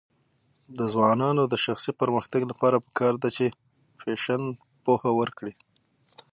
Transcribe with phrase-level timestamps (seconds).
[0.77, 3.45] د ځوانانو د شخصي پرمختګ لپاره پکار ده چې
[4.01, 4.41] فیشن
[4.83, 5.53] پوهه ورکړي.